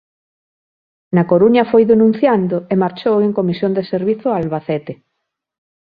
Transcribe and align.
Na 1.15 1.23
Coruña 1.31 1.63
foi 1.71 1.83
denunciando 1.91 2.57
e 2.71 2.75
marchou 2.83 3.17
en 3.27 3.31
comisión 3.39 3.71
de 3.77 3.83
servizo 3.91 4.27
a 4.31 4.37
Albacete. 4.41 4.93